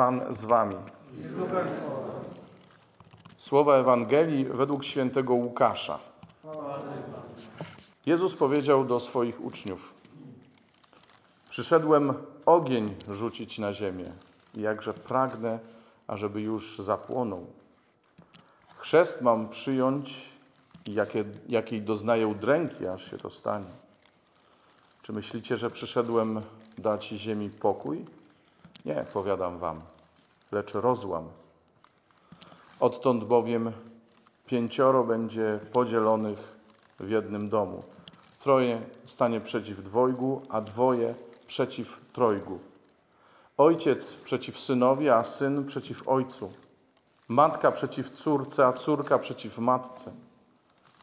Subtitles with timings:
[0.00, 0.74] Pan z wami.
[3.38, 5.98] Słowa Ewangelii według świętego Łukasza.
[8.06, 9.94] Jezus powiedział do swoich uczniów:
[11.50, 12.14] Przyszedłem
[12.46, 14.12] ogień rzucić na ziemię,
[14.54, 15.58] i jakże pragnę,
[16.06, 17.46] ażeby już zapłonął.
[18.78, 20.28] Chrzest mam przyjąć
[20.86, 23.70] i jakie, jakiej doznaję udręki, aż się to stanie.
[25.02, 26.40] Czy myślicie, że przyszedłem
[26.78, 28.04] dać ziemi pokój?
[28.84, 29.80] Nie, powiadam wam,
[30.52, 31.28] lecz rozłam.
[32.80, 33.72] Odtąd bowiem
[34.46, 36.38] pięcioro będzie podzielonych
[37.00, 37.82] w jednym domu.
[38.42, 41.14] Troje stanie przeciw dwojgu, a dwoje
[41.46, 42.58] przeciw trojgu.
[43.56, 46.52] Ojciec przeciw synowi, a syn przeciw ojcu.
[47.28, 50.12] Matka przeciw córce, a córka przeciw matce.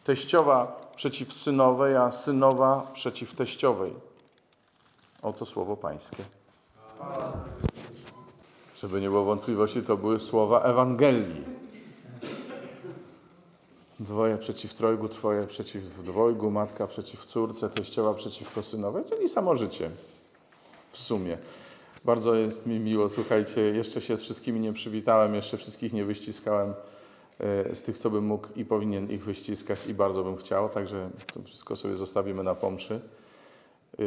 [0.04, 3.94] Teściowa przeciw synowej, a synowa przeciw teściowej.
[5.22, 6.24] Oto słowo Pańskie.
[8.82, 11.44] Żeby nie było wątpliwości, to były słowa Ewangelii.
[14.00, 19.90] Dwoje przeciw trojgu, twoje przeciw dwojgu, matka przeciw córce, teściowa przeciwko synowej, czyli samo życie
[20.92, 21.38] w sumie.
[22.06, 26.74] Bardzo jest mi miło, słuchajcie, jeszcze się z wszystkimi nie przywitałem, jeszcze wszystkich nie wyściskałem
[27.40, 31.10] e, z tych, co bym mógł i powinien ich wyściskać i bardzo bym chciał, także
[31.34, 33.02] to wszystko sobie zostawimy na pomszy.
[34.00, 34.04] E,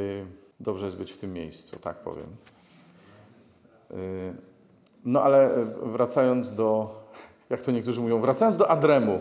[0.61, 2.27] dobrze jest być w tym miejscu, tak powiem.
[3.91, 3.95] E,
[5.05, 5.51] no ale
[5.83, 6.95] wracając do,
[7.51, 9.21] jak to niektórzy mówią, wracając do adremu,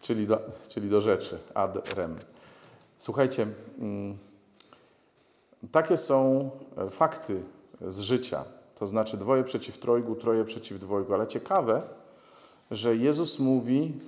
[0.00, 0.38] czyli do,
[0.68, 2.18] czyli do rzeczy, adrem.
[2.98, 3.46] Słuchajcie,
[3.78, 4.16] mm,
[5.72, 6.50] takie są
[6.90, 7.42] fakty
[7.86, 8.44] z życia.
[8.74, 11.14] To znaczy dwoje przeciw trojgu, troje przeciw dwojgu.
[11.14, 11.82] Ale ciekawe,
[12.70, 14.00] że Jezus mówi,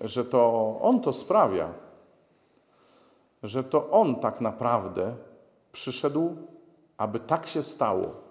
[0.00, 1.72] że to On to sprawia,
[3.42, 5.14] że to On tak naprawdę
[5.72, 6.36] przyszedł,
[6.96, 8.27] aby tak się stało.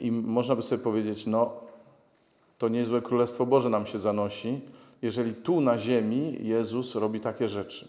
[0.00, 1.52] I można by sobie powiedzieć, no
[2.58, 4.60] to niezłe Królestwo Boże nam się zanosi,
[5.02, 7.88] jeżeli tu na ziemi Jezus robi takie rzeczy.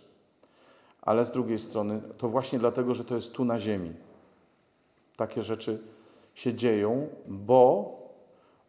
[1.01, 3.93] Ale z drugiej strony, to właśnie dlatego, że to jest tu na ziemi
[5.17, 5.83] takie rzeczy
[6.33, 7.91] się dzieją, bo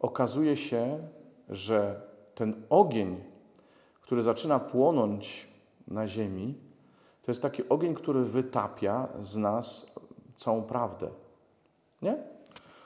[0.01, 0.99] okazuje się,
[1.49, 2.01] że
[2.35, 3.25] ten ogień,
[4.01, 5.49] który zaczyna płonąć
[5.89, 6.55] na ziemi,
[7.23, 9.95] to jest taki ogień, który wytapia z nas
[10.37, 11.09] całą prawdę.
[12.03, 12.34] Nie?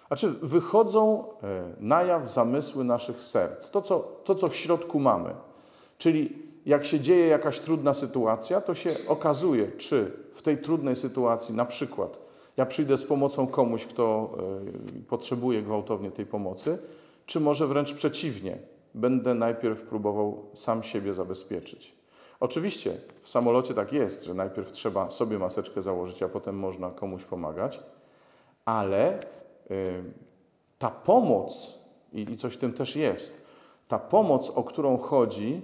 [0.08, 5.34] Znaczy, wychodzą e, na jaw zamysły naszych serc, to co, to, co w środku mamy.
[5.98, 11.54] Czyli jak się dzieje jakaś trudna sytuacja, to się okazuje, czy w tej trudnej sytuacji,
[11.54, 12.18] na przykład,
[12.56, 14.30] ja przyjdę z pomocą komuś, kto
[14.98, 16.78] e, potrzebuje gwałtownie tej pomocy,
[17.26, 18.58] czy może wręcz przeciwnie,
[18.94, 21.98] będę najpierw próbował sam siebie zabezpieczyć.
[22.40, 27.24] Oczywiście w samolocie tak jest, że najpierw trzeba sobie maseczkę założyć, a potem można komuś
[27.24, 27.80] pomagać,
[28.64, 29.18] ale
[30.78, 31.78] ta pomoc,
[32.12, 33.46] i coś w tym też jest,
[33.88, 35.60] ta pomoc, o którą chodzi,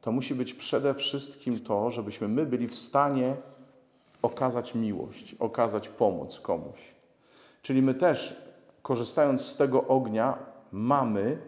[0.00, 3.36] to musi być przede wszystkim to, żebyśmy my byli w stanie
[4.22, 6.78] okazać miłość, okazać pomoc komuś.
[7.62, 8.36] Czyli my też,
[8.82, 10.38] korzystając z tego ognia,
[10.72, 11.38] mamy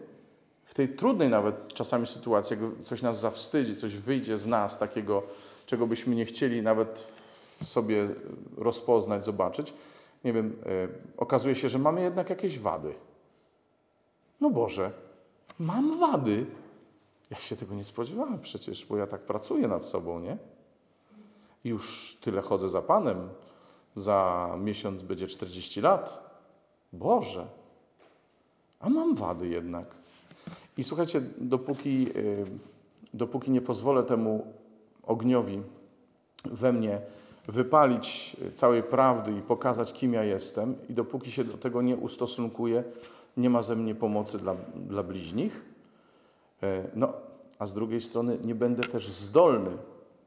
[0.65, 5.23] w tej trudnej nawet czasami sytuacji, jak coś nas zawstydzi, coś wyjdzie z nas takiego,
[5.65, 7.07] czego byśmy nie chcieli nawet
[7.65, 8.09] sobie
[8.57, 9.73] rozpoznać, zobaczyć,
[10.25, 12.93] nie wiem, yy, okazuje się, że mamy jednak jakieś wady.
[14.41, 14.91] No Boże,
[15.59, 16.45] mam wady.
[17.29, 20.37] Ja się tego nie spodziewałem przecież, bo ja tak pracuję nad sobą, nie?
[21.63, 23.29] Już tyle chodzę za Panem.
[23.95, 26.31] Za miesiąc będzie 40 lat.
[26.93, 27.47] Boże,
[28.79, 29.95] a mam wady jednak.
[30.77, 32.45] I słuchajcie, dopóki, y,
[33.13, 34.53] dopóki nie pozwolę temu
[35.03, 35.61] ogniowi
[36.45, 37.01] we mnie
[37.47, 42.83] wypalić całej prawdy i pokazać, kim ja jestem, i dopóki się do tego nie ustosunkuję,
[43.37, 45.65] nie ma ze mnie pomocy dla, dla bliźnich.
[46.63, 47.13] E, no,
[47.59, 49.71] a z drugiej strony nie będę też zdolny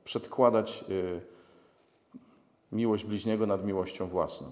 [0.04, 1.20] przedkładać y,
[2.72, 4.46] miłość bliźniego nad miłością własną.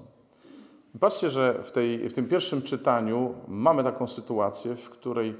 [1.01, 5.35] Patrzcie, że w, tej, w tym pierwszym czytaniu mamy taką sytuację, w której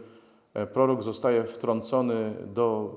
[0.55, 2.95] e, prorok zostaje wtrącony do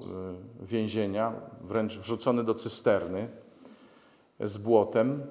[0.61, 3.27] więzienia, wręcz wrzucony do cysterny
[4.39, 5.23] z błotem.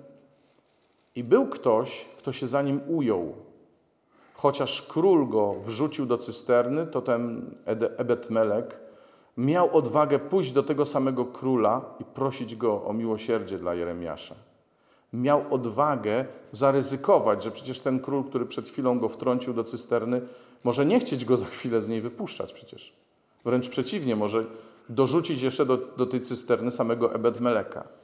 [1.14, 3.34] I był ktoś, kto się za nim ujął.
[4.34, 7.54] Chociaż król go wrzucił do cysterny, to ten
[7.96, 8.80] Ebet Melek
[9.36, 14.34] miał odwagę pójść do tego samego króla i prosić go o miłosierdzie dla Jeremiasza.
[15.12, 20.20] Miał odwagę zaryzykować, że przecież ten król, który przed chwilą go wtrącił do cysterny,
[20.64, 22.92] może nie chcieć go za chwilę z niej wypuszczać przecież.
[23.44, 24.44] Wręcz przeciwnie, może
[24.88, 27.97] dorzucić jeszcze do, do tej cysterny samego Ebed Meleka.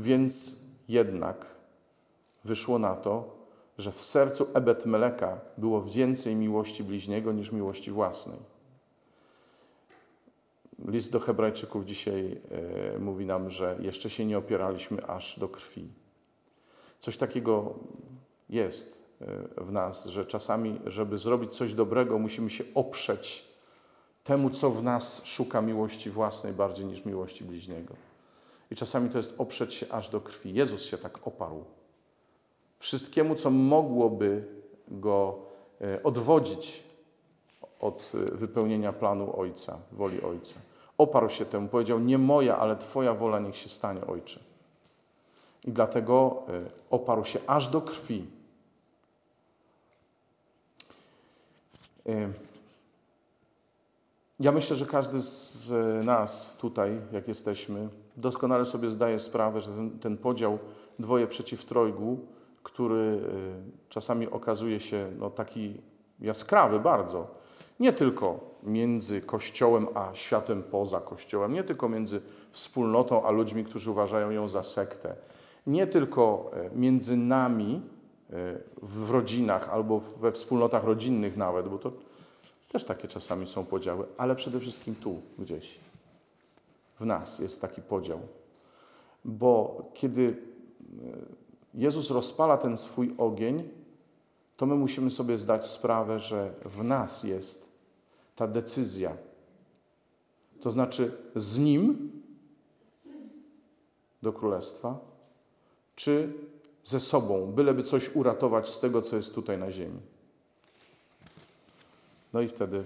[0.00, 1.46] Więc jednak
[2.44, 3.38] wyszło na to,
[3.78, 8.38] że w sercu Ebet Meleka było więcej miłości bliźniego niż miłości własnej.
[10.86, 12.40] List do Hebrajczyków dzisiaj
[12.94, 15.88] e, mówi nam, że jeszcze się nie opieraliśmy aż do krwi.
[16.98, 17.74] Coś takiego
[18.50, 23.48] jest e, w nas, że czasami, żeby zrobić coś dobrego, musimy się oprzeć
[24.24, 28.07] temu, co w nas szuka miłości własnej bardziej niż miłości bliźniego.
[28.70, 30.54] I czasami to jest oprzeć się aż do krwi.
[30.54, 31.64] Jezus się tak oparł.
[32.78, 34.44] Wszystkiemu, co mogłoby
[34.88, 35.38] go
[35.80, 36.82] e, odwodzić
[37.80, 40.60] od e, wypełnienia planu Ojca, woli Ojca.
[40.98, 44.40] Oparł się temu, powiedział: Nie moja, ale Twoja wola niech się stanie, Ojcze.
[45.64, 48.38] I dlatego e, oparł się aż do krwi.
[54.40, 55.70] Ja myślę, że każdy z
[56.04, 57.88] nas tutaj, jak jesteśmy,
[58.18, 60.58] doskonale sobie zdaje sprawę, że ten, ten podział
[60.98, 62.18] dwoje przeciw trojgu,
[62.62, 63.18] który y,
[63.88, 65.74] czasami okazuje się no, taki
[66.20, 67.34] jaskrawy bardzo,
[67.80, 72.20] nie tylko między Kościołem a światem poza Kościołem, nie tylko między
[72.52, 75.14] wspólnotą a ludźmi, którzy uważają ją za sektę,
[75.66, 77.82] nie tylko y, między nami
[78.30, 78.32] y,
[78.82, 81.92] w rodzinach albo we wspólnotach rodzinnych nawet, bo to
[82.68, 85.87] też takie czasami są podziały, ale przede wszystkim tu gdzieś.
[87.00, 88.20] W nas jest taki podział.
[89.24, 90.36] Bo kiedy
[91.04, 91.38] e,
[91.74, 93.68] Jezus rozpala ten swój ogień,
[94.56, 97.78] to my musimy sobie zdać sprawę, że w nas jest
[98.36, 99.16] ta decyzja.
[100.60, 102.12] To znaczy z Nim
[104.22, 104.98] do królestwa,
[105.96, 106.32] czy
[106.84, 110.00] ze sobą, byleby coś uratować z tego, co jest tutaj na ziemi.
[112.32, 112.84] No i wtedy,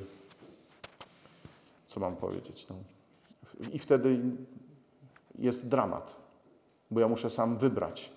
[1.86, 2.66] co mam powiedzieć?
[2.70, 2.76] No.
[3.72, 4.20] I wtedy
[5.38, 6.16] jest dramat,
[6.90, 8.12] bo ja muszę sam wybrać.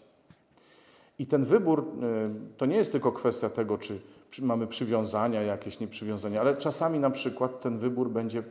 [1.20, 4.00] I ten wybór y, to nie jest tylko kwestia tego, czy
[4.42, 8.44] mamy przywiązania, jakieś nieprzywiązania, ale czasami na przykład ten wybór będzie,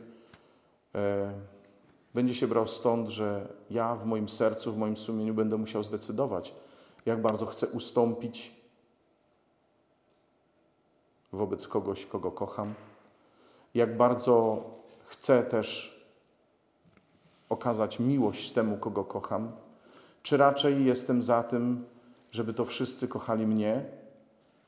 [0.95, 1.33] e,
[2.13, 6.53] będzie się brał stąd, że ja w moim sercu, w moim sumieniu będę musiał zdecydować,
[7.05, 8.51] jak bardzo chcę ustąpić
[11.31, 12.73] wobec kogoś, kogo kocham.
[13.73, 14.63] Jak bardzo
[15.05, 15.94] chcę też
[17.49, 19.51] okazać miłość temu, kogo kocham.
[20.23, 21.85] Czy raczej jestem za tym,
[22.31, 23.85] żeby to wszyscy kochali mnie?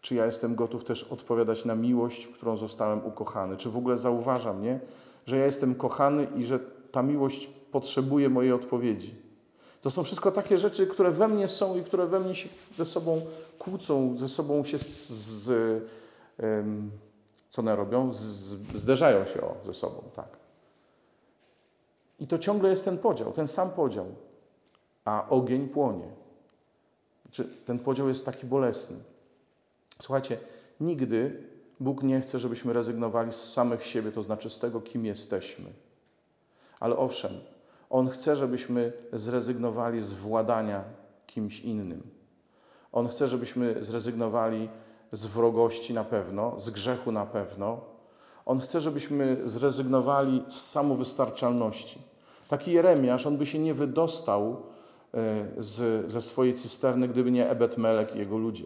[0.02, 3.58] Czy ja jestem gotów też odpowiadać na miłość, którą zostałem ukochany?
[3.58, 4.80] Czy w ogóle zauważam, nie?
[5.28, 6.60] że ja jestem kochany i że
[6.92, 9.16] ta miłość potrzebuje mojej odpowiedzi?
[9.82, 12.86] To są wszystko takie rzeczy, które we mnie są i które we mnie się ze
[12.86, 13.22] sobą
[13.60, 15.84] kłócą, ze sobą się z, z,
[17.50, 18.14] co one robią?
[18.76, 20.37] Zderzają się o, ze sobą, tak.
[22.20, 24.06] I to ciągle jest ten podział, ten sam podział,
[25.06, 26.08] a ogień płonie.
[27.26, 28.98] Znaczy, ten podział jest taki bolesny.
[30.02, 30.38] Słuchajcie,
[30.80, 31.44] nigdy
[31.80, 35.66] Bóg nie chce, żebyśmy rezygnowali z samych siebie, to znaczy z tego, kim jesteśmy.
[36.80, 37.32] Ale owszem,
[37.90, 40.84] On chce, żebyśmy zrezygnowali z władania
[41.28, 42.04] kimś innym.
[42.92, 44.70] On chce, żebyśmy zrezygnowali
[45.12, 47.97] z wrogości na pewno, z grzechu na pewno.
[48.48, 52.00] On chce, żebyśmy zrezygnowali z samowystarczalności.
[52.48, 54.56] Taki Jeremiasz, on by się nie wydostał
[55.14, 58.66] e, z, ze swojej cysterny, gdyby nie Ebet Melek i jego ludzie.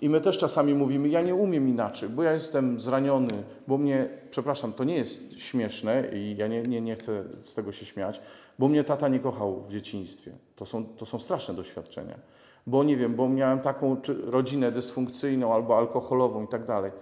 [0.00, 4.08] I my też czasami mówimy, ja nie umiem inaczej, bo ja jestem zraniony, bo mnie,
[4.30, 8.20] przepraszam, to nie jest śmieszne i ja nie, nie, nie chcę z tego się śmiać,
[8.58, 10.32] bo mnie tata nie kochał w dzieciństwie.
[10.56, 12.18] To są, to są straszne doświadczenia
[12.66, 16.92] bo nie wiem, bo miałem taką rodzinę dysfunkcyjną albo alkoholową i tak dalej.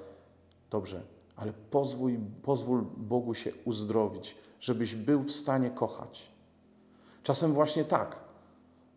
[0.70, 1.00] Dobrze,
[1.36, 2.12] ale pozwól,
[2.42, 6.30] pozwól Bogu się uzdrowić, żebyś był w stanie kochać.
[7.22, 8.16] Czasem właśnie tak,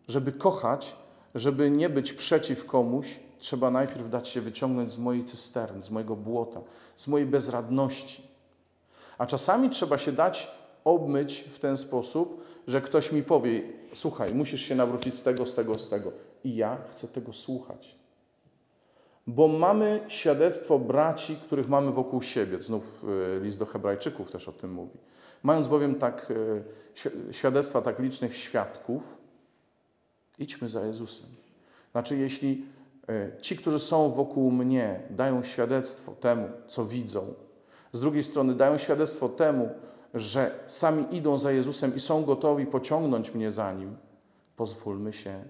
[0.08, 0.96] żeby kochać,
[1.34, 3.06] żeby nie być przeciw komuś,
[3.38, 6.60] trzeba najpierw dać się wyciągnąć z mojej cysterny, z mojego błota,
[6.96, 8.22] z mojej bezradności.
[9.18, 10.50] A czasami trzeba się dać
[10.84, 13.62] obmyć w ten sposób, że ktoś mi powie:
[13.94, 16.12] Słuchaj, musisz się nawrócić z tego, z tego, z tego
[16.44, 17.98] i ja chcę tego słuchać.
[19.28, 22.62] Bo mamy świadectwo braci, których mamy wokół siebie.
[22.62, 23.04] Znów
[23.38, 24.98] e, list do Hebrajczyków też o tym mówi.
[25.42, 26.32] Mając bowiem tak
[26.96, 29.02] e, świadectwa tak licznych świadków,
[30.38, 31.30] idźmy za Jezusem.
[31.92, 32.64] Znaczy, jeśli
[33.08, 37.34] e, ci, którzy są wokół mnie, dają świadectwo temu, co widzą,
[37.92, 39.68] z drugiej strony dają świadectwo temu,
[40.14, 43.96] że sami idą za Jezusem i są gotowi pociągnąć mnie za nim,
[44.56, 45.44] pozwólmy się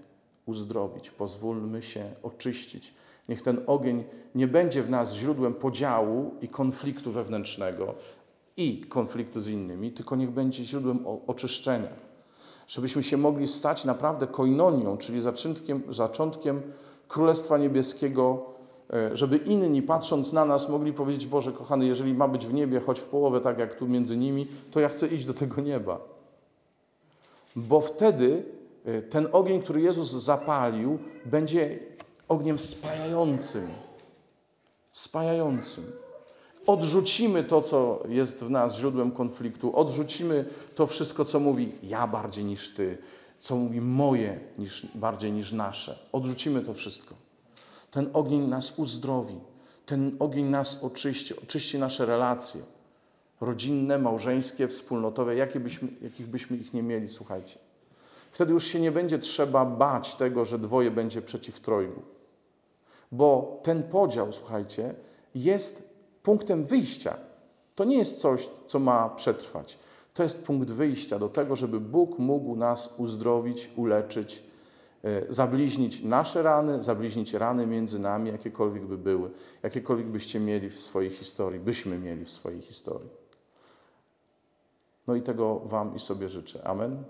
[0.45, 2.98] uzdrowić, pozwólmy się oczyścić.
[3.29, 4.03] Niech ten ogień
[4.35, 7.93] nie będzie w nas źródłem podziału i konfliktu wewnętrznego
[8.57, 12.09] i konfliktu z innymi, tylko niech będzie źródłem oczyszczenia.
[12.67, 16.61] Żebyśmy się mogli stać naprawdę koinonią, czyli zaczątkiem, zaczątkiem
[17.07, 18.45] Królestwa Niebieskiego,
[18.93, 22.79] e, żeby inni patrząc na nas mogli powiedzieć: Boże, kochany, jeżeli ma być w niebie,
[22.79, 25.99] choć w połowę tak jak tu między nimi, to ja chcę iść do tego nieba.
[27.55, 28.43] Bo wtedy
[28.85, 31.79] e, ten ogień, który Jezus zapalił, będzie
[32.29, 33.67] ogniem spajającym.
[34.91, 35.83] Spajającym.
[36.65, 40.45] Odrzucimy to, co jest w nas źródłem konfliktu, odrzucimy
[40.75, 42.97] to wszystko, co mówi ja bardziej niż ty,
[43.39, 45.99] co mówi moje niż, bardziej niż nasze.
[46.11, 47.15] Odrzucimy to wszystko.
[47.91, 49.35] Ten ogień nas uzdrowi,
[49.85, 52.61] ten ogień nas oczyści, oczyści nasze relacje
[53.41, 57.59] rodzinne, małżeńskie, wspólnotowe, jakie byśmy, jakich byśmy ich nie mieli, słuchajcie.
[58.31, 62.01] Wtedy już się nie będzie trzeba bać tego, że dwoje będzie przeciw trojgu.
[63.11, 64.95] Bo ten podział, słuchajcie,
[65.35, 67.17] jest punktem wyjścia.
[67.75, 69.79] To nie jest coś, co ma przetrwać.
[70.13, 74.43] To jest punkt wyjścia do tego, żeby Bóg mógł nas uzdrowić, uleczyć,
[75.03, 79.31] e, zabliźnić nasze rany, zabliźnić rany między nami, jakiekolwiek by były,
[79.63, 83.09] jakiekolwiek byście mieli w swojej historii, byśmy mieli w swojej historii.
[85.07, 86.67] No i tego Wam i sobie życzę.
[86.67, 87.03] Amen.